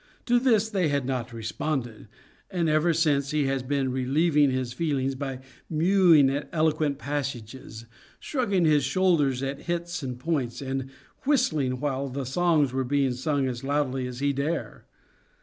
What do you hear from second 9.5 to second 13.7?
hits and points, and whistling while the songs were being sung as